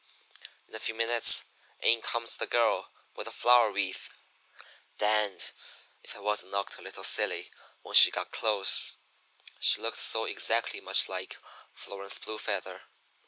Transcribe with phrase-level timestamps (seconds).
[0.67, 1.43] "In a few minutes
[1.79, 4.09] in comes the girl with the flower wreath.
[4.97, 5.51] Danged
[6.01, 7.51] if I wasn't knocked a little silly
[7.83, 8.95] when she got close,
[9.59, 11.37] she looked so exactly much like
[11.75, 12.81] Florence Blue Feather.